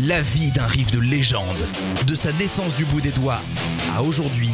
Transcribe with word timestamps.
La 0.00 0.22
vie 0.22 0.50
d'un 0.50 0.66
riff 0.66 0.90
de 0.90 0.98
légende, 0.98 1.68
de 2.06 2.14
sa 2.14 2.32
naissance 2.32 2.74
du 2.74 2.86
bout 2.86 3.02
des 3.02 3.10
doigts 3.10 3.42
à 3.94 4.02
aujourd'hui, 4.02 4.48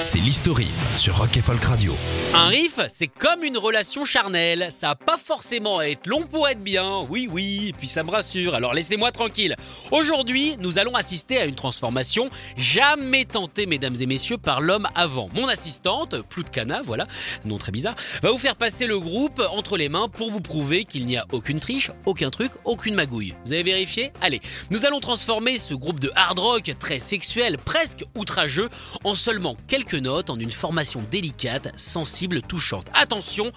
c'est 0.00 0.18
l'historique 0.18 0.68
sur 0.94 1.18
Rock 1.18 1.36
et 1.36 1.42
Folk 1.42 1.64
Radio. 1.64 1.96
Un 2.32 2.46
riff, 2.46 2.78
c'est 2.88 3.08
comme 3.08 3.42
une 3.42 3.58
relation 3.58 4.04
charnelle. 4.04 4.68
Ça 4.70 4.90
a 4.90 4.94
pas 4.94 5.16
forcément 5.16 5.78
à 5.78 5.86
être 5.86 6.06
long 6.06 6.22
pour 6.22 6.46
être 6.46 6.62
bien. 6.62 7.00
Oui, 7.10 7.28
oui, 7.28 7.68
et 7.68 7.72
puis 7.72 7.88
ça 7.88 8.04
me 8.04 8.10
rassure. 8.10 8.54
Alors 8.54 8.74
laissez-moi 8.74 9.10
tranquille. 9.10 9.56
Aujourd'hui, 9.90 10.54
nous 10.60 10.78
allons 10.78 10.94
assister 10.94 11.38
à 11.38 11.46
une 11.46 11.56
transformation 11.56 12.30
jamais 12.56 13.24
tentée, 13.24 13.66
mesdames 13.66 13.96
et 13.98 14.06
messieurs, 14.06 14.38
par 14.38 14.60
l'homme 14.60 14.86
avant. 14.94 15.28
Mon 15.34 15.48
assistante, 15.48 16.22
Ploutkana, 16.28 16.82
voilà, 16.84 17.08
nom 17.44 17.58
très 17.58 17.72
bizarre, 17.72 17.96
va 18.22 18.30
vous 18.30 18.38
faire 18.38 18.56
passer 18.56 18.86
le 18.86 19.00
groupe 19.00 19.42
entre 19.50 19.76
les 19.76 19.88
mains 19.88 20.08
pour 20.08 20.30
vous 20.30 20.40
prouver 20.40 20.84
qu'il 20.84 21.06
n'y 21.06 21.16
a 21.16 21.26
aucune 21.32 21.58
triche, 21.58 21.90
aucun 22.04 22.30
truc, 22.30 22.52
aucune 22.64 22.94
magouille. 22.94 23.34
Vous 23.46 23.52
avez 23.52 23.64
vérifié? 23.64 24.12
Allez, 24.20 24.40
allons 24.84 25.00
transformer 25.00 25.58
ce 25.58 25.74
groupe 25.74 26.00
de 26.00 26.10
hard 26.14 26.38
rock 26.38 26.74
très 26.78 26.98
sexuel, 26.98 27.56
presque 27.56 28.04
outrageux, 28.16 28.68
en 29.04 29.14
seulement 29.14 29.56
quelques 29.68 29.94
notes 29.94 30.28
en 30.28 30.38
une 30.38 30.52
formation 30.52 31.02
délicate, 31.10 31.72
sensible, 31.78 32.42
touchante. 32.42 32.86
Attention, 32.92 33.52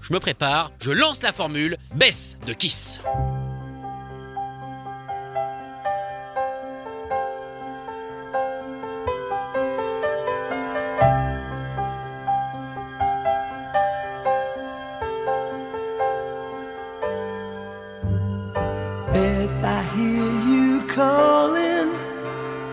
je 0.00 0.12
me 0.12 0.20
prépare, 0.20 0.72
je 0.80 0.92
lance 0.92 1.22
la 1.22 1.32
formule, 1.32 1.76
baisse 1.94 2.36
de 2.46 2.52
Kiss. 2.52 3.00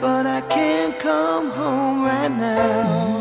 But 0.01 0.25
I 0.25 0.41
can't 0.49 0.97
come 0.99 1.51
home 1.51 2.05
right 2.05 2.31
now. 2.31 3.19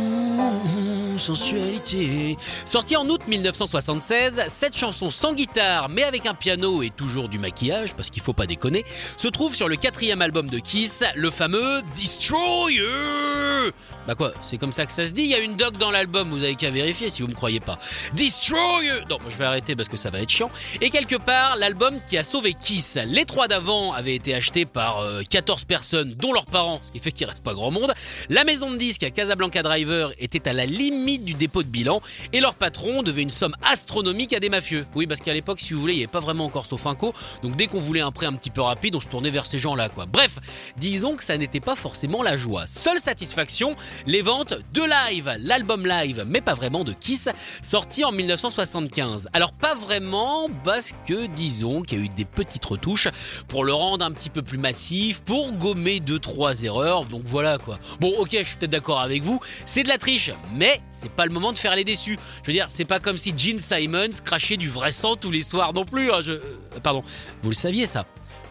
Mmh, 0.64 1.18
sensualité. 1.18 2.36
Sortie 2.64 2.96
en 2.96 3.08
août 3.08 3.20
1976, 3.26 4.44
cette 4.48 4.76
chanson 4.76 5.10
sans 5.10 5.32
guitare 5.32 5.88
mais 5.88 6.04
avec 6.04 6.26
un 6.26 6.34
piano 6.34 6.82
et 6.82 6.90
toujours 6.90 7.28
du 7.28 7.38
maquillage, 7.38 7.94
parce 7.94 8.10
qu'il 8.10 8.22
faut 8.22 8.32
pas 8.32 8.46
déconner, 8.46 8.84
se 9.16 9.28
trouve 9.28 9.54
sur 9.54 9.68
le 9.68 9.76
quatrième 9.76 10.22
album 10.22 10.48
de 10.48 10.58
Kiss, 10.58 11.04
le 11.16 11.30
fameux 11.30 11.82
Destroyer. 11.96 13.72
Bah 14.06 14.14
quoi, 14.16 14.32
c'est 14.40 14.58
comme 14.58 14.72
ça 14.72 14.84
que 14.84 14.92
ça 14.92 15.04
se 15.04 15.12
dit, 15.12 15.22
il 15.22 15.28
y 15.30 15.34
a 15.34 15.38
une 15.38 15.56
doc 15.56 15.76
dans 15.76 15.90
l'album, 15.90 16.30
vous 16.30 16.42
avez 16.42 16.56
qu'à 16.56 16.70
vérifier 16.70 17.08
si 17.08 17.22
vous 17.22 17.28
me 17.28 17.34
croyez 17.34 17.60
pas. 17.60 17.78
Destroyer 18.14 19.00
Non, 19.08 19.18
je 19.28 19.36
vais 19.36 19.44
arrêter 19.44 19.76
parce 19.76 19.88
que 19.88 19.96
ça 19.96 20.10
va 20.10 20.20
être 20.20 20.30
chiant. 20.30 20.50
Et 20.80 20.90
quelque 20.90 21.16
part, 21.16 21.56
l'album 21.56 21.94
qui 22.08 22.18
a 22.18 22.24
sauvé 22.24 22.54
Kiss. 22.54 22.98
Les 23.06 23.24
trois 23.24 23.46
d'avant 23.46 23.92
avaient 23.92 24.14
été 24.14 24.34
achetés 24.34 24.64
par 24.66 24.98
euh, 25.00 25.22
14 25.28 25.64
personnes, 25.64 26.14
dont 26.14 26.32
leurs 26.32 26.46
parents, 26.46 26.80
ce 26.82 26.90
qui 26.90 26.98
fait 26.98 27.12
qu'il 27.12 27.26
reste 27.26 27.42
pas 27.44 27.54
grand 27.54 27.70
monde. 27.70 27.92
La 28.28 28.44
maison 28.44 28.70
de 28.70 28.76
disques 28.76 29.04
à 29.04 29.10
Casablanca 29.10 29.62
Driver 29.62 30.12
était 30.18 30.48
à 30.48 30.52
la 30.52 30.66
limite 30.66 31.24
du 31.24 31.34
dépôt 31.34 31.62
de 31.62 31.68
bilan 31.68 32.00
et 32.32 32.40
leur 32.40 32.54
patron 32.54 33.02
devait 33.02 33.22
une 33.22 33.30
somme 33.30 33.54
astronomique 33.62 34.32
à 34.32 34.40
des 34.40 34.48
mafieux. 34.48 34.84
Oui, 34.94 35.06
parce 35.06 35.20
qu'à 35.20 35.32
l'époque, 35.32 35.60
si 35.60 35.74
vous 35.74 35.80
voulez, 35.80 35.94
il 35.94 35.98
n'y 35.98 36.02
avait 36.02 36.10
pas 36.10 36.20
vraiment 36.20 36.44
encore 36.44 36.66
Sofinco, 36.66 37.14
donc 37.42 37.56
dès 37.56 37.66
qu'on 37.68 37.80
voulait 37.80 38.00
un 38.00 38.10
prêt 38.10 38.26
un 38.26 38.32
petit 38.34 38.50
peu 38.50 38.60
rapide, 38.62 38.96
on 38.96 39.00
se 39.00 39.08
tournait 39.08 39.30
vers 39.30 39.46
ces 39.46 39.58
gens-là, 39.58 39.88
quoi. 39.88 40.06
Bref, 40.06 40.38
disons 40.76 41.16
que 41.16 41.24
ça 41.24 41.36
n'était 41.36 41.60
pas 41.60 41.76
forcément 41.76 42.22
la 42.22 42.36
joie. 42.36 42.66
Seule 42.66 42.98
satisfaction, 43.00 43.76
les 44.06 44.22
ventes 44.22 44.54
de 44.72 44.82
live, 44.82 45.36
l'album 45.40 45.86
live, 45.86 46.24
mais 46.26 46.40
pas 46.40 46.54
vraiment 46.54 46.84
de 46.84 46.92
Kiss, 46.92 47.28
sorti 47.62 48.04
en 48.04 48.12
1975. 48.12 49.28
Alors 49.32 49.52
pas 49.52 49.74
vraiment, 49.74 50.48
parce 50.64 50.92
que 51.06 51.26
disons 51.26 51.82
qu'il 51.82 51.98
y 51.98 52.02
a 52.02 52.04
eu 52.04 52.08
des 52.08 52.24
petites 52.24 52.64
retouches 52.64 53.08
pour 53.48 53.64
le 53.64 53.72
rendre 53.72 54.04
un 54.04 54.12
petit 54.12 54.30
peu 54.30 54.42
plus 54.42 54.58
massif, 54.58 55.20
pour 55.22 55.52
gommer 55.52 56.00
2-3 56.00 56.64
erreurs, 56.64 57.04
donc 57.04 57.22
voilà 57.26 57.58
quoi. 57.58 57.78
Bon 58.00 58.12
ok, 58.18 58.30
je 58.32 58.42
suis 58.44 58.56
peut-être 58.56 58.70
d'accord 58.70 59.00
avec 59.00 59.22
vous, 59.22 59.40
c'est 59.64 59.82
de 59.82 59.88
la 59.88 59.98
triche, 59.98 60.30
mais 60.54 60.80
c'est 60.92 61.12
pas 61.12 61.26
le 61.26 61.32
moment 61.32 61.52
de 61.52 61.58
faire 61.58 61.74
les 61.76 61.84
déçus. 61.84 62.18
Je 62.42 62.46
veux 62.48 62.52
dire, 62.52 62.66
c'est 62.68 62.84
pas 62.84 63.00
comme 63.00 63.16
si 63.16 63.32
Gene 63.36 63.58
Simons 63.58 64.10
crachait 64.24 64.56
du 64.56 64.68
vrai 64.68 64.92
sang 64.92 65.16
tous 65.16 65.30
les 65.30 65.42
soirs 65.42 65.72
non 65.72 65.84
plus. 65.84 66.12
hein, 66.12 66.20
je... 66.22 66.32
euh, 66.32 66.40
Pardon, 66.82 67.02
vous 67.42 67.50
le 67.50 67.54
saviez 67.54 67.86
ça 67.86 68.06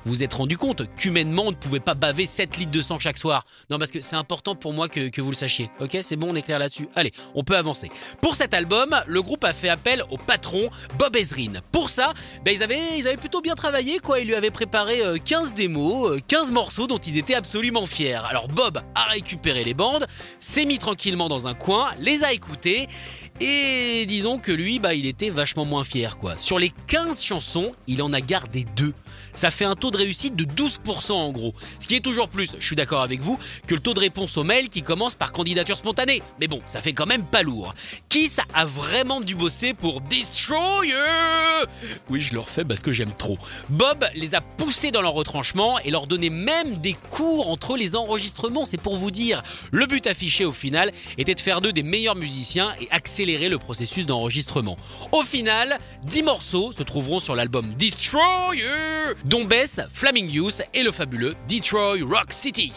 vous 0.05 0.21
vous 0.21 0.25
êtes 0.25 0.33
rendu 0.33 0.57
compte 0.57 0.83
qu'humainement 0.97 1.45
on 1.47 1.49
ne 1.51 1.55
pouvait 1.55 1.79
pas 1.79 1.93
baver 1.93 2.25
7 2.25 2.57
litres 2.57 2.71
de 2.71 2.81
sang 2.81 2.99
chaque 2.99 3.17
soir. 3.17 3.45
Non 3.69 3.79
parce 3.79 3.91
que 3.91 4.01
c'est 4.01 4.15
important 4.15 4.55
pour 4.55 4.73
moi 4.73 4.89
que, 4.89 5.21
vous 5.21 5.31
le 5.31 5.35
sachiez. 5.35 5.71
Ok 5.79 5.97
c'est 6.01 6.15
bon 6.15 6.31
on 6.31 6.35
est 6.35 6.41
clair 6.41 6.59
là-dessus. 6.59 6.89
Allez 6.95 7.13
on 7.33 7.43
peut 7.43 7.55
avancer. 7.55 7.89
Pour 8.21 8.35
cet 8.35 8.53
album 8.53 8.95
le 9.07 9.21
groupe 9.21 9.43
a 9.43 9.53
fait 9.53 9.69
appel 9.69 10.03
au 10.09 10.17
patron 10.17 10.69
Bob 10.99 11.15
Ezrin. 11.15 11.61
Pour 11.71 11.89
ça 11.89 12.13
ben, 12.43 12.53
ils, 12.53 12.61
avaient, 12.61 12.79
ils 12.97 13.07
avaient 13.07 13.17
plutôt 13.17 13.41
bien 13.41 13.55
travaillé 13.55 13.99
quoi. 13.99 14.19
Ils 14.19 14.27
lui 14.27 14.35
avaient 14.35 14.51
préparé 14.51 15.01
euh, 15.01 15.17
15 15.17 15.53
démos, 15.53 16.11
euh, 16.11 16.19
15 16.27 16.51
morceaux 16.51 16.87
dont 16.87 16.97
ils 16.97 17.17
étaient 17.17 17.35
absolument 17.35 17.85
fiers. 17.85 18.21
Alors 18.27 18.47
Bob 18.47 18.81
a 18.95 19.03
récupéré 19.05 19.63
les 19.63 19.73
bandes, 19.73 20.07
s'est 20.39 20.65
mis 20.65 20.77
tranquillement 20.77 21.29
dans 21.29 21.47
un 21.47 21.53
coin, 21.53 21.91
les 21.99 22.23
a 22.23 22.33
écoutées 22.33 22.87
et 23.39 24.05
disons 24.07 24.39
que 24.39 24.51
lui 24.51 24.79
bah 24.79 24.93
il 24.93 25.05
était 25.05 25.29
vachement 25.29 25.65
moins 25.65 25.83
fier 25.83 26.17
quoi. 26.17 26.37
Sur 26.37 26.59
les 26.59 26.71
15 26.87 27.23
chansons 27.23 27.71
il 27.87 28.01
en 28.01 28.13
a 28.13 28.21
gardé 28.21 28.65
deux. 28.75 28.93
Ça 29.33 29.49
fait 29.49 29.65
un 29.65 29.75
taux 29.75 29.90
de 29.91 29.97
réussite 29.97 30.35
de 30.35 30.45
12% 30.45 31.11
en 31.11 31.31
gros. 31.31 31.53
Ce 31.79 31.87
qui 31.87 31.95
est 31.95 31.99
toujours 31.99 32.29
plus, 32.29 32.55
je 32.59 32.65
suis 32.65 32.75
d'accord 32.75 33.01
avec 33.01 33.21
vous, 33.21 33.37
que 33.67 33.75
le 33.75 33.81
taux 33.81 33.93
de 33.93 33.99
réponse 33.99 34.37
au 34.37 34.43
mail 34.43 34.69
qui 34.69 34.81
commence 34.81 35.15
par 35.15 35.31
candidature 35.31 35.77
spontanée. 35.77 36.23
Mais 36.39 36.47
bon, 36.47 36.61
ça 36.65 36.81
fait 36.81 36.93
quand 36.93 37.05
même 37.05 37.23
pas 37.23 37.43
lourd. 37.43 37.75
Kiss 38.09 38.39
a 38.53 38.65
vraiment 38.65 39.21
dû 39.21 39.35
bosser 39.35 39.73
pour 39.73 40.01
Destroyer? 40.01 40.95
Oui, 42.09 42.21
je 42.21 42.33
le 42.33 42.39
refais 42.39 42.63
parce 42.63 42.81
que 42.81 42.93
j'aime 42.93 43.13
trop. 43.13 43.37
Bob 43.69 44.05
les 44.15 44.35
a 44.35 44.41
poussés 44.41 44.91
dans 44.91 45.01
leur 45.01 45.13
retranchement 45.13 45.79
et 45.79 45.91
leur 45.91 46.07
donnait 46.07 46.29
même 46.29 46.77
des 46.77 46.95
cours 47.09 47.49
entre 47.49 47.75
les 47.75 47.95
enregistrements, 47.95 48.65
c'est 48.65 48.77
pour 48.77 48.97
vous 48.97 49.11
dire. 49.11 49.43
Le 49.71 49.85
but 49.85 50.07
affiché 50.07 50.45
au 50.45 50.51
final 50.51 50.91
était 51.17 51.35
de 51.35 51.39
faire 51.39 51.61
d'eux 51.61 51.73
des 51.73 51.83
meilleurs 51.83 52.15
musiciens 52.15 52.73
et 52.79 52.87
accélérer 52.91 53.49
le 53.49 53.57
processus 53.57 54.05
d'enregistrement. 54.05 54.77
Au 55.11 55.23
final, 55.23 55.77
10 56.03 56.23
morceaux 56.23 56.71
se 56.71 56.83
trouveront 56.83 57.19
sur 57.19 57.35
l'album 57.35 57.73
Destroyer 57.75 58.61
dont 59.25 59.43
Bess, 59.43 59.80
Flaming 59.93 60.29
Youth 60.29 60.61
et 60.73 60.83
le 60.83 60.91
fabuleux 60.91 61.35
Detroit 61.47 61.97
Rock 62.03 62.31
City. 62.31 62.73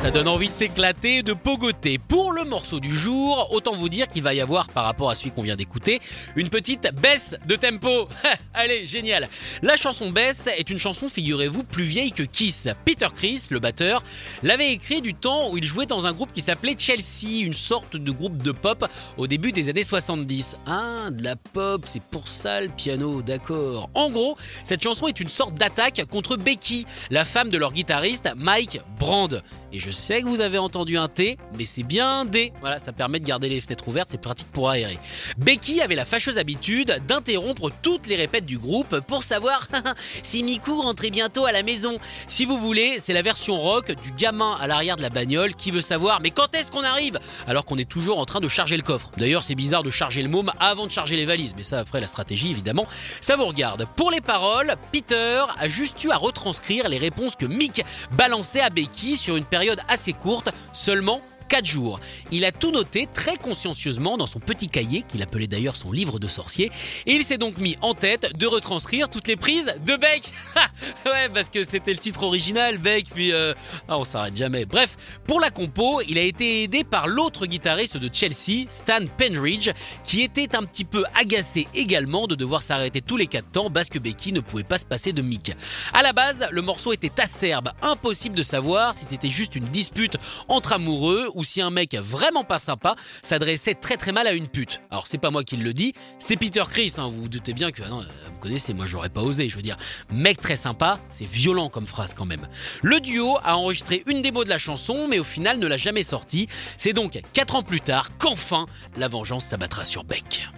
Ça 0.00 0.10
donne 0.10 0.28
envie 0.28 0.48
de 0.48 0.54
s'éclater 0.54 1.22
de 1.22 1.34
pogoter. 1.34 1.98
Pour 1.98 2.32
le 2.32 2.44
morceau 2.44 2.80
du 2.80 2.96
jour, 2.96 3.48
autant 3.52 3.76
vous 3.76 3.90
dire 3.90 4.08
qu'il 4.08 4.22
va 4.22 4.32
y 4.32 4.40
avoir, 4.40 4.68
par 4.68 4.84
rapport 4.84 5.10
à 5.10 5.14
celui 5.14 5.30
qu'on 5.30 5.42
vient 5.42 5.56
d'écouter, 5.56 6.00
une 6.36 6.48
petite 6.48 6.88
baisse 7.02 7.36
de 7.46 7.54
tempo. 7.54 8.08
Allez, 8.54 8.86
génial. 8.86 9.28
La 9.60 9.76
chanson 9.76 10.10
Baisse 10.10 10.48
est 10.56 10.70
une 10.70 10.78
chanson, 10.78 11.10
figurez-vous, 11.10 11.64
plus 11.64 11.84
vieille 11.84 12.12
que 12.12 12.22
Kiss. 12.22 12.68
Peter 12.86 13.08
Chris, 13.14 13.48
le 13.50 13.58
batteur, 13.58 14.02
l'avait 14.42 14.72
écrit 14.72 15.02
du 15.02 15.12
temps 15.12 15.50
où 15.50 15.58
il 15.58 15.64
jouait 15.64 15.84
dans 15.84 16.06
un 16.06 16.12
groupe 16.12 16.32
qui 16.32 16.40
s'appelait 16.40 16.76
Chelsea, 16.78 17.44
une 17.44 17.52
sorte 17.52 17.96
de 17.96 18.10
groupe 18.10 18.38
de 18.38 18.52
pop 18.52 18.86
au 19.18 19.26
début 19.26 19.52
des 19.52 19.68
années 19.68 19.84
70. 19.84 20.56
Ah, 20.66 21.10
de 21.10 21.22
la 21.22 21.36
pop, 21.36 21.82
c'est 21.84 22.02
pour 22.02 22.26
ça 22.26 22.62
le 22.62 22.68
piano, 22.68 23.20
d'accord. 23.20 23.90
En 23.92 24.08
gros, 24.08 24.38
cette 24.64 24.82
chanson 24.82 25.08
est 25.08 25.20
une 25.20 25.28
sorte 25.28 25.56
d'attaque 25.56 26.02
contre 26.06 26.38
Becky, 26.38 26.86
la 27.10 27.26
femme 27.26 27.50
de 27.50 27.58
leur 27.58 27.72
guitariste 27.72 28.30
Mike 28.34 28.80
Brand. 28.98 29.42
Sais 29.90 30.22
que 30.22 30.26
vous 30.26 30.40
avez 30.40 30.58
entendu 30.58 30.96
un 30.96 31.08
T, 31.08 31.38
mais 31.56 31.64
c'est 31.64 31.82
bien 31.82 32.20
un 32.20 32.24
D. 32.24 32.52
Voilà, 32.60 32.78
ça 32.78 32.92
permet 32.92 33.20
de 33.20 33.24
garder 33.24 33.48
les 33.48 33.60
fenêtres 33.60 33.88
ouvertes, 33.88 34.08
c'est 34.10 34.20
pratique 34.20 34.50
pour 34.52 34.70
aérer. 34.70 34.98
Becky 35.38 35.80
avait 35.80 35.94
la 35.94 36.04
fâcheuse 36.04 36.38
habitude 36.38 37.02
d'interrompre 37.06 37.70
toutes 37.82 38.06
les 38.06 38.16
répètes 38.16 38.46
du 38.46 38.58
groupe 38.58 39.00
pour 39.00 39.22
savoir 39.22 39.68
si 40.22 40.42
Miku 40.42 40.80
rentrait 40.80 41.10
bientôt 41.10 41.46
à 41.46 41.52
la 41.52 41.62
maison. 41.62 41.98
Si 42.28 42.44
vous 42.44 42.58
voulez, 42.58 42.96
c'est 42.98 43.12
la 43.12 43.22
version 43.22 43.56
rock 43.56 43.92
du 44.02 44.12
gamin 44.12 44.56
à 44.60 44.66
l'arrière 44.66 44.96
de 44.96 45.02
la 45.02 45.10
bagnole 45.10 45.54
qui 45.54 45.70
veut 45.70 45.80
savoir 45.80 46.20
mais 46.20 46.30
quand 46.30 46.54
est-ce 46.54 46.70
qu'on 46.70 46.84
arrive? 46.84 47.18
Alors 47.46 47.64
qu'on 47.64 47.78
est 47.78 47.88
toujours 47.88 48.18
en 48.18 48.24
train 48.24 48.40
de 48.40 48.48
charger 48.48 48.76
le 48.76 48.82
coffre. 48.82 49.10
D'ailleurs, 49.16 49.44
c'est 49.44 49.54
bizarre 49.54 49.82
de 49.82 49.90
charger 49.90 50.22
le 50.22 50.28
môme 50.28 50.52
avant 50.58 50.86
de 50.86 50.92
charger 50.92 51.16
les 51.16 51.26
valises, 51.26 51.54
mais 51.56 51.62
ça 51.62 51.78
après 51.78 52.00
la 52.00 52.06
stratégie 52.06 52.50
évidemment, 52.50 52.86
ça 53.20 53.36
vous 53.36 53.46
regarde. 53.46 53.86
Pour 53.96 54.10
les 54.10 54.20
paroles, 54.20 54.74
Peter 54.92 55.42
a 55.58 55.68
juste 55.68 56.02
eu 56.04 56.10
à 56.10 56.16
retranscrire 56.16 56.88
les 56.88 56.98
réponses 56.98 57.36
que 57.36 57.46
Mick 57.46 57.84
balançait 58.12 58.60
à 58.60 58.70
Becky 58.70 59.16
sur 59.16 59.36
une 59.36 59.44
période 59.44 59.79
assez 59.88 60.12
courte, 60.12 60.50
seulement 60.72 61.20
4 61.50 61.66
jours. 61.66 62.00
Il 62.30 62.44
a 62.44 62.52
tout 62.52 62.70
noté 62.70 63.08
très 63.12 63.36
consciencieusement 63.36 64.16
dans 64.16 64.26
son 64.26 64.40
petit 64.40 64.68
cahier, 64.68 65.02
qu'il 65.02 65.22
appelait 65.22 65.48
d'ailleurs 65.48 65.76
son 65.76 65.92
livre 65.92 66.18
de 66.18 66.28
sorcier, 66.28 66.70
et 67.06 67.12
il 67.12 67.24
s'est 67.24 67.38
donc 67.38 67.58
mis 67.58 67.76
en 67.82 67.92
tête 67.92 68.38
de 68.38 68.46
retranscrire 68.46 69.10
toutes 69.10 69.26
les 69.26 69.36
prises 69.36 69.74
de 69.84 69.96
Beck. 69.96 70.32
ouais, 71.06 71.28
parce 71.34 71.50
que 71.50 71.64
c'était 71.64 71.92
le 71.92 71.98
titre 71.98 72.22
original, 72.22 72.78
Beck, 72.78 73.06
puis 73.12 73.32
euh, 73.32 73.52
ah, 73.88 73.98
on 73.98 74.04
s'arrête 74.04 74.36
jamais. 74.36 74.64
Bref, 74.64 74.96
pour 75.26 75.40
la 75.40 75.50
compo, 75.50 76.00
il 76.08 76.18
a 76.18 76.22
été 76.22 76.62
aidé 76.62 76.84
par 76.84 77.08
l'autre 77.08 77.46
guitariste 77.46 77.96
de 77.96 78.08
Chelsea, 78.12 78.66
Stan 78.68 79.00
Penridge, 79.18 79.70
qui 80.04 80.22
était 80.22 80.54
un 80.54 80.62
petit 80.62 80.84
peu 80.84 81.04
agacé 81.20 81.66
également 81.74 82.28
de 82.28 82.36
devoir 82.36 82.62
s'arrêter 82.62 83.00
tous 83.00 83.16
les 83.16 83.26
4 83.26 83.50
temps 83.50 83.70
parce 83.70 83.88
que 83.88 83.98
Becky 83.98 84.32
ne 84.32 84.40
pouvait 84.40 84.62
pas 84.62 84.78
se 84.78 84.84
passer 84.84 85.12
de 85.12 85.20
Mick. 85.20 85.52
À 85.92 86.02
la 86.02 86.12
base, 86.12 86.46
le 86.52 86.62
morceau 86.62 86.92
était 86.92 87.20
acerbe, 87.20 87.72
impossible 87.82 88.36
de 88.36 88.44
savoir 88.44 88.94
si 88.94 89.04
c'était 89.04 89.30
juste 89.30 89.56
une 89.56 89.64
dispute 89.64 90.16
entre 90.46 90.72
amoureux 90.74 91.28
ou 91.34 91.39
si 91.44 91.60
un 91.60 91.70
mec 91.70 91.94
vraiment 91.94 92.44
pas 92.44 92.58
sympa 92.58 92.94
s'adressait 93.22 93.74
très 93.74 93.96
très 93.96 94.12
mal 94.12 94.26
à 94.26 94.32
une 94.32 94.48
pute. 94.48 94.80
Alors 94.90 95.06
c'est 95.06 95.18
pas 95.18 95.30
moi 95.30 95.44
qui 95.44 95.56
le 95.56 95.72
dis, 95.72 95.92
c'est 96.18 96.36
Peter 96.36 96.62
Chris, 96.68 96.94
hein, 96.98 97.08
vous 97.08 97.22
vous 97.22 97.28
doutez 97.28 97.52
bien 97.52 97.70
que 97.70 97.82
ah 97.84 97.88
non, 97.88 98.00
vous 98.00 98.38
connaissez, 98.40 98.74
moi 98.74 98.86
j'aurais 98.86 99.08
pas 99.08 99.22
osé, 99.22 99.48
je 99.48 99.56
veux 99.56 99.62
dire, 99.62 99.76
mec 100.10 100.40
très 100.40 100.56
sympa, 100.56 100.98
c'est 101.10 101.28
violent 101.28 101.68
comme 101.68 101.86
phrase 101.86 102.14
quand 102.14 102.26
même. 102.26 102.48
Le 102.82 103.00
duo 103.00 103.38
a 103.44 103.56
enregistré 103.56 104.02
une 104.06 104.22
démo 104.22 104.44
de 104.44 104.48
la 104.48 104.58
chanson, 104.58 105.06
mais 105.08 105.18
au 105.18 105.24
final 105.24 105.58
ne 105.58 105.66
l'a 105.66 105.76
jamais 105.76 106.02
sortie. 106.02 106.48
C'est 106.76 106.92
donc 106.92 107.20
4 107.32 107.56
ans 107.56 107.62
plus 107.62 107.80
tard 107.80 108.16
qu'enfin 108.18 108.66
la 108.96 109.08
vengeance 109.08 109.46
s'abattra 109.46 109.84
sur 109.84 110.04
Beck. 110.04 110.48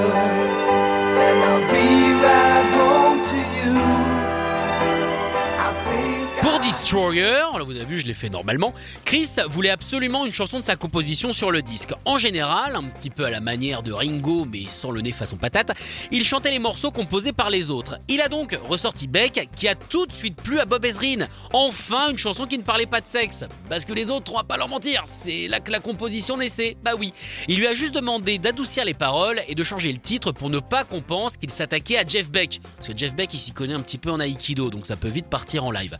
Hours, 0.00 0.27
Vous 6.90 7.76
avez 7.76 7.84
vu, 7.84 7.98
je 7.98 8.06
l'ai 8.06 8.14
fait 8.14 8.30
normalement, 8.30 8.72
Chris 9.04 9.28
voulait 9.50 9.68
absolument 9.68 10.24
une 10.24 10.32
chanson 10.32 10.58
de 10.58 10.64
sa 10.64 10.76
composition 10.76 11.34
sur 11.34 11.50
le 11.50 11.60
disque. 11.60 11.90
En 12.06 12.16
général, 12.16 12.76
un 12.76 12.84
petit 12.84 13.10
peu 13.10 13.26
à 13.26 13.30
la 13.30 13.40
manière 13.40 13.82
de 13.82 13.92
Ringo, 13.92 14.46
mais 14.50 14.62
sans 14.68 14.90
le 14.90 15.02
nez 15.02 15.12
façon 15.12 15.36
patate, 15.36 15.72
il 16.10 16.24
chantait 16.24 16.50
les 16.50 16.58
morceaux 16.58 16.90
composés 16.90 17.34
par 17.34 17.50
les 17.50 17.70
autres. 17.70 17.98
Il 18.08 18.22
a 18.22 18.28
donc 18.28 18.58
ressorti 18.66 19.06
Beck, 19.06 19.50
qui 19.54 19.68
a 19.68 19.74
tout 19.74 20.06
de 20.06 20.14
suite 20.14 20.36
plu 20.36 20.60
à 20.60 20.64
Bob 20.64 20.82
Ezrin. 20.82 21.26
Enfin, 21.52 22.10
une 22.10 22.16
chanson 22.16 22.46
qui 22.46 22.56
ne 22.56 22.62
parlait 22.62 22.86
pas 22.86 23.02
de 23.02 23.06
sexe. 23.06 23.44
Parce 23.68 23.84
que 23.84 23.92
les 23.92 24.10
autres, 24.10 24.32
on 24.32 24.36
va 24.38 24.44
pas 24.44 24.56
leur 24.56 24.68
mentir, 24.68 25.02
c'est 25.04 25.46
là 25.46 25.60
que 25.60 25.70
la 25.70 25.80
composition 25.80 26.38
naissait. 26.38 26.78
Bah 26.82 26.92
oui. 26.98 27.12
Il 27.48 27.58
lui 27.58 27.66
a 27.66 27.74
juste 27.74 27.92
demandé 27.92 28.38
d'adoucir 28.38 28.86
les 28.86 28.94
paroles 28.94 29.42
et 29.46 29.54
de 29.54 29.62
changer 29.62 29.92
le 29.92 29.98
titre 29.98 30.32
pour 30.32 30.48
ne 30.48 30.58
pas 30.58 30.84
qu'on 30.84 31.02
pense 31.02 31.36
qu'il 31.36 31.50
s'attaquait 31.50 31.98
à 31.98 32.06
Jeff 32.06 32.30
Beck. 32.30 32.60
Parce 32.76 32.88
que 32.88 32.96
Jeff 32.96 33.14
Beck, 33.14 33.34
il 33.34 33.38
s'y 33.38 33.52
connaît 33.52 33.74
un 33.74 33.82
petit 33.82 33.98
peu 33.98 34.10
en 34.10 34.20
aïkido, 34.20 34.70
donc 34.70 34.86
ça 34.86 34.96
peut 34.96 35.08
vite 35.08 35.26
partir 35.26 35.64
en 35.64 35.70
live. 35.70 35.98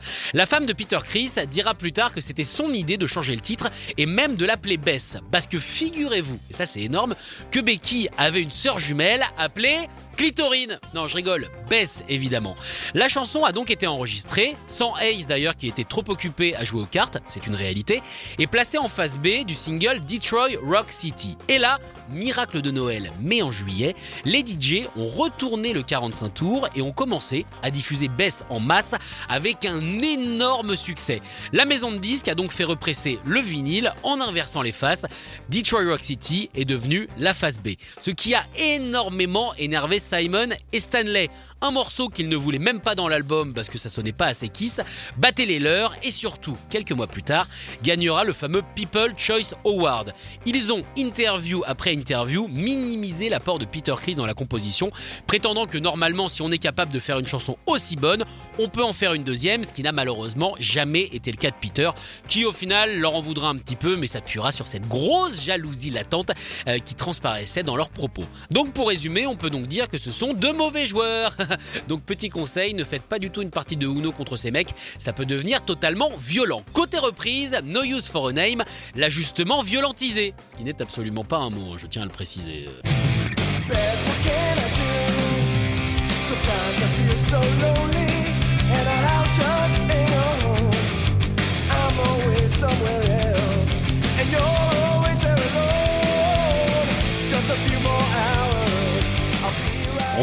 Peter 0.79 1.01
Chris 1.05 1.33
dira 1.51 1.75
plus 1.75 1.93
tard 1.93 2.15
que 2.15 2.21
c'était 2.21 2.45
son 2.45 2.73
idée 2.73 2.97
de 2.97 3.07
changer 3.07 3.35
le 3.35 3.41
titre 3.41 3.69
et 3.99 4.07
même 4.07 4.37
de 4.37 4.47
l'appeler 4.47 4.77
Bess. 4.77 5.17
Parce 5.33 5.49
que 5.49 5.59
figurez-vous, 5.59 6.39
et 6.51 6.55
ça 6.55 6.67
c'est 6.67 6.81
énorme, 6.83 7.17
que 7.51 7.59
Becky 7.61 8.09
avait 8.17 8.41
une 8.41 8.53
sœur 8.53 8.79
jumelle 8.79 9.25
appelée 9.37 9.89
Clitorine. 10.19 10.81
Non, 10.95 11.07
je 11.07 11.15
rigole. 11.15 11.47
Bess, 11.71 12.03
évidemment. 12.09 12.57
La 12.93 13.09
chanson 13.09 13.45
a 13.45 13.53
donc 13.53 13.71
été 13.71 13.87
enregistrée, 13.87 14.57
sans 14.67 14.97
Ace 14.97 15.29
d'ailleurs 15.29 15.55
qui 15.55 15.69
était 15.69 15.85
trop 15.85 16.03
occupé 16.09 16.57
à 16.57 16.65
jouer 16.65 16.83
aux 16.83 16.87
cartes, 16.87 17.19
c'est 17.29 17.47
une 17.47 17.55
réalité, 17.55 18.03
et 18.41 18.49
placée 18.49 18.79
en 18.79 18.89
face 18.89 19.17
B 19.17 19.45
du 19.47 19.55
single 19.55 20.01
Detroit 20.01 20.59
Rock 20.61 20.87
City. 20.91 21.37
Et 21.49 21.59
là, 21.59 21.79
miracle 22.11 22.63
de 22.63 22.73
Noël, 22.73 23.13
mais 23.21 23.43
en 23.43 23.53
juillet, 23.53 23.95
les 24.25 24.41
DJ 24.41 24.89
ont 24.97 25.07
retourné 25.07 25.73
le 25.73 25.85
45 25.85 26.35
tours 26.35 26.69
et 26.75 26.83
ont 26.83 26.91
commencé 26.91 27.47
à 27.63 27.71
diffuser 27.71 28.09
Bess 28.09 28.45
en 28.51 28.59
masse 28.59 28.97
avec 29.29 29.65
un 29.67 30.01
énorme 30.01 30.75
succès. 30.75 31.23
La 31.53 31.65
maison 31.65 31.93
de 31.93 31.99
disques 31.99 32.27
a 32.27 32.35
donc 32.35 32.51
fait 32.51 32.65
represser 32.65 33.21
le 33.25 33.39
vinyle 33.39 33.93
en 34.03 34.21
inversant 34.21 34.63
les 34.63 34.73
faces. 34.73 35.07
Detroit 35.49 35.85
Rock 35.85 36.03
City 36.03 36.51
est 36.57 36.65
devenu 36.65 37.09
la 37.19 37.35
face 37.35 37.61
B, 37.61 37.75
ce 38.01 38.11
qui 38.11 38.35
a 38.35 38.43
énormément 38.57 39.55
énervé 39.55 40.01
Simon 40.09 40.49
et 40.73 40.81
Stanley. 40.81 41.29
Un 41.61 41.71
morceau 41.71 42.09
qu'ils 42.09 42.29
ne 42.29 42.37
voulaient 42.37 42.59
même 42.59 42.81
pas 42.81 42.95
dans 42.95 43.09
l'album 43.09 43.53
parce 43.53 43.69
que 43.69 43.79
ça 43.79 43.89
sonnait 43.89 44.13
pas 44.13 44.27
assez 44.27 44.49
Kiss, 44.49 44.81
battait 45.19 45.45
les 45.45 45.59
leurs 45.59 45.95
et 46.03 46.11
surtout, 46.11 46.57
quelques 46.71 46.93
mois 46.93 47.09
plus 47.09 47.23
tard, 47.23 47.47
gagnera 47.83 48.25
le 48.25 48.33
fameux 48.33 48.63
People 48.75 49.13
Choice 49.17 49.55
Award. 49.67 50.15
Ils 50.47 50.73
ont, 50.73 50.85
interview 50.97 51.63
après 51.67 51.93
interview, 51.93 52.49
minimisé 52.49 53.29
l'apport 53.29 53.59
de 53.59 53.67
Peter 53.67 53.95
Chris 53.97 54.15
dans 54.15 54.25
la 54.25 54.35
composition, 54.35 54.91
prétendant 55.27 55.67
que 55.67 55.77
normalement, 55.77 56.29
si 56.29 56.41
on 56.41 56.51
est 56.51 56.59
capable 56.59 56.93
de 56.93 57.01
faire 57.01 57.19
une 57.19 57.27
chanson 57.27 57.59
aussi 57.67 57.97
bonne, 57.97 58.25
on 58.59 58.69
peut 58.69 58.85
en 58.85 58.93
faire 58.93 59.13
une 59.13 59.25
deuxième, 59.25 59.65
ce 59.65 59.73
qui 59.73 59.83
n'a 59.83 59.93
malheureusement 59.93 60.55
jamais 60.59 61.03
été 61.13 61.31
le 61.31 61.37
cas 61.37 61.51
de 61.51 61.57
Peter, 61.61 61.91
qui 62.29 62.47
au 62.47 62.53
final 62.53 62.99
leur 62.99 63.15
en 63.15 63.21
voudra 63.21 63.49
un 63.49 63.57
petit 63.57 63.77
peu, 63.77 63.97
mais 63.97 64.07
s'appuiera 64.07 64.53
sur 64.53 64.69
cette 64.69 64.89
grosse 64.89 65.43
jalousie 65.43 65.91
latente 65.91 66.31
euh, 66.67 66.79
qui 66.79 66.95
transparaissait 66.95 67.63
dans 67.63 67.77
leurs 67.77 67.91
propos. 67.91 68.25
Donc 68.51 68.73
pour 68.73 68.89
résumer, 68.89 69.27
on 69.27 69.37
peut 69.37 69.51
donc 69.51 69.67
dire 69.67 69.89
que 69.89 69.98
ce 69.99 70.11
sont 70.11 70.33
deux 70.33 70.53
mauvais 70.53 70.87
joueurs. 70.87 71.37
donc 71.89 72.03
petit 72.03 72.31
conseil, 72.31 72.75
ne 72.75 72.85
faites 72.85 73.03
pas 73.03 73.19
du 73.19 73.31
tout 73.31 73.43
une 73.43 73.51
partie 73.51 73.77
de 73.77 73.87
Uno 73.87 74.13
contre 74.13 74.37
ces 74.37 74.51
mecs, 74.51 74.75
ça 74.99 75.13
peut 75.13 75.27
devenir 75.27 75.65
totalement 75.65 76.11
violent. 76.19 76.63
Côté 76.73 76.99
reprise, 76.99 77.59
No 77.65 77.83
Use 77.83 78.09
for 78.09 78.29
a 78.29 78.33
Name, 78.33 78.65
l'ajustement 78.95 79.63
violentisé, 79.63 80.35
ce 80.47 80.57
qui 80.57 80.65
n'est 80.65 80.81
absolument 80.81 81.25
pas 81.25 81.39
un 81.39 81.51
mot, 81.51 81.77
je 81.77 81.87
tiens 81.87 82.03
à 82.03 82.07
le 82.07 82.11
préciser. 82.11 82.69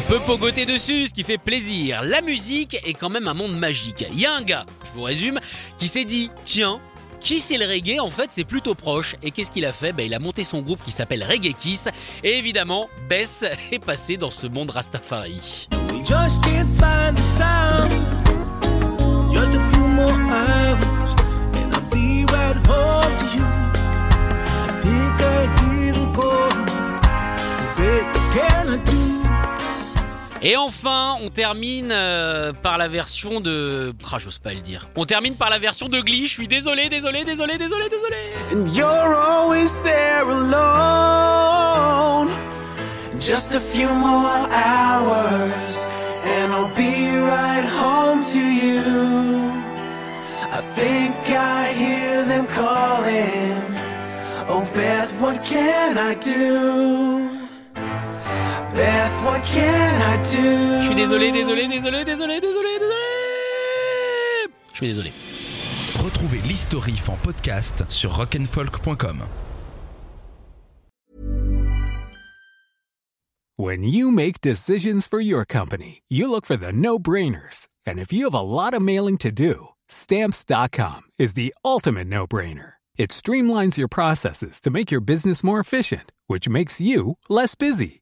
Peut 0.07 0.19
pogoter 0.19 0.65
dessus, 0.65 1.07
ce 1.07 1.13
qui 1.13 1.23
fait 1.23 1.37
plaisir. 1.37 2.01
La 2.03 2.21
musique 2.21 2.75
est 2.85 2.93
quand 2.93 3.09
même 3.09 3.27
un 3.27 3.33
monde 3.33 3.57
magique. 3.57 4.05
Il 4.11 4.19
y 4.19 4.25
a 4.25 4.35
un 4.35 4.41
gars, 4.41 4.65
je 4.83 4.91
vous 4.95 5.03
résume, 5.03 5.39
qui 5.79 5.87
s'est 5.87 6.05
dit 6.05 6.29
tiens, 6.43 6.79
qui 7.19 7.39
c'est 7.39 7.57
le 7.57 7.65
reggae? 7.65 7.99
En 7.99 8.11
fait, 8.11 8.27
c'est 8.29 8.43
plutôt 8.43 8.75
proche. 8.75 9.15
Et 9.23 9.31
qu'est-ce 9.31 9.49
qu'il 9.49 9.65
a 9.65 9.73
fait? 9.73 9.93
Ben, 9.93 10.05
Il 10.05 10.13
a 10.13 10.19
monté 10.19 10.43
son 10.43 10.61
groupe 10.61 10.83
qui 10.83 10.91
s'appelle 10.91 11.23
Reggae 11.23 11.55
Kiss. 11.59 11.89
Et 12.23 12.37
évidemment, 12.37 12.87
Bess 13.09 13.43
est 13.71 13.79
passé 13.79 14.17
dans 14.17 14.31
ce 14.31 14.45
monde 14.47 14.69
Rastafari. 14.69 15.67
Et 30.47 30.57
enfin, 30.57 31.17
on 31.23 31.31
termine 31.31 31.91
euh, 31.91 32.53
par 32.53 32.77
la 32.77 32.87
version 32.87 33.41
de. 33.41 33.95
Ah, 34.11 34.19
j'ose 34.19 34.37
pas 34.37 34.53
le 34.53 34.59
dire. 34.59 34.87
On 34.95 35.05
termine 35.05 35.33
par 35.33 35.49
la 35.49 35.57
version 35.57 35.89
de 35.89 35.99
Glee. 35.99 36.27
Je 36.27 36.33
suis 36.33 36.47
désolé, 36.47 36.87
désolé, 36.87 37.23
désolé, 37.23 37.57
désolé, 37.57 37.89
désolé. 37.89 38.15
And 38.51 38.67
you're 38.67 39.15
always 39.15 39.71
there 39.81 40.29
alone. 40.29 42.29
Just 43.19 43.55
a 43.55 43.59
few 43.59 43.89
more 43.89 44.47
hours, 44.51 45.87
and 46.23 46.53
I'll 46.53 46.69
be 46.75 47.17
right 47.17 47.65
home 47.65 48.23
to 48.25 48.37
you. 48.37 48.83
I 50.53 50.61
think 50.75 51.15
I 51.27 51.73
hear 51.73 52.23
them 52.23 52.45
calling. 52.45 53.63
Oh, 54.47 54.63
Beth, 54.75 55.11
what 55.19 55.43
can 55.43 55.97
I 55.97 56.13
do? 56.13 57.44
Beth, 58.75 59.23
what 59.23 59.41
can 59.45 60.01
I 60.01 60.17
do? 60.35 60.81
Je 60.81 60.85
suis 60.87 60.95
désolé, 60.95 61.31
désolé, 61.31 61.67
désolé, 61.69 62.03
désolé, 62.03 62.41
désolé, 62.41 62.77
désolé. 62.77 63.05
Je 64.73 64.75
suis 64.75 64.87
désolé. 64.87 65.11
Retrouvez 66.03 66.41
l'historif 66.41 67.09
en 67.09 67.15
podcast 67.15 67.85
sur 67.89 68.11
rock'n'folk.com. 68.11 69.23
When 73.57 73.83
you 73.83 74.11
make 74.11 74.41
decisions 74.41 75.07
for 75.07 75.21
your 75.21 75.45
company, 75.45 76.01
you 76.09 76.29
look 76.29 76.45
for 76.45 76.57
the 76.57 76.73
no 76.73 76.99
brainers. 76.99 77.69
And 77.85 77.97
if 77.99 78.11
you 78.11 78.25
have 78.25 78.33
a 78.33 78.41
lot 78.41 78.73
of 78.73 78.81
mailing 78.81 79.17
to 79.19 79.31
do, 79.31 79.69
stamps.com 79.87 81.03
is 81.17 81.35
the 81.35 81.55
ultimate 81.63 82.09
no 82.09 82.27
brainer. 82.27 82.73
It 82.97 83.11
streamlines 83.11 83.77
your 83.77 83.87
processes 83.87 84.59
to 84.59 84.69
make 84.69 84.91
your 84.91 84.99
business 84.99 85.41
more 85.45 85.61
efficient, 85.61 86.11
which 86.27 86.49
makes 86.49 86.81
you 86.81 87.17
less 87.29 87.55
busy. 87.55 88.01